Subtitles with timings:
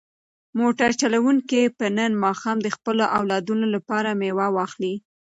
[0.59, 4.93] موټر چلونکی به نن ماښام د خپلو اولادونو لپاره مېوه واخلي.